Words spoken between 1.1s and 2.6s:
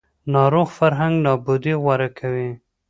نابودي غوره کوي